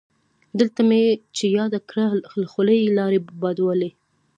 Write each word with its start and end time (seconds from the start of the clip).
دته 0.59 0.81
مې 0.89 1.03
چې 1.35 1.45
یاده 1.57 1.79
کړه 1.89 2.05
له 2.41 2.47
خولې 2.51 2.75
یې 2.83 2.95
لاړې 2.97 3.19
بادولې. 3.41 3.89